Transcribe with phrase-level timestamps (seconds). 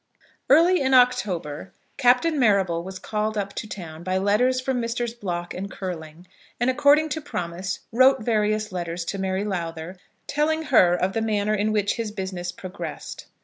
[0.49, 5.13] Early in October Captain Marrable was called up to town by letters from Messrs.
[5.13, 6.25] Block and Curling,
[6.59, 11.53] and according to promise wrote various letters to Mary Lowther, telling her of the manner
[11.53, 13.27] in which his business progressed.